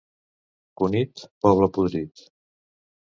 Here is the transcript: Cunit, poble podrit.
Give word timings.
Cunit, 0.81 1.23
poble 1.47 1.69
podrit. 1.77 2.25